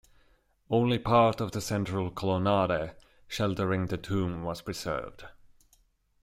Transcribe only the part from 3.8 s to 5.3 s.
the Tomb, was preserved.